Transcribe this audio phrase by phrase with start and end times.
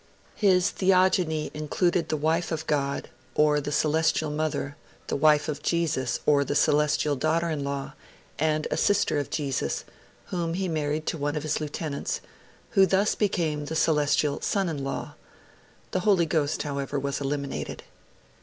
[0.33, 6.21] His theogony included the wife of God, or the celestial Mother, the wife of Jesus,
[6.25, 7.93] or the celestial daughter in law,
[8.39, 9.83] and a sister of Jesus,
[10.33, 12.19] whom he married to one of his lieutenants,
[12.71, 15.13] who thus became the celestial son in law;
[15.91, 17.83] the Holy Ghost, however, was eliminated.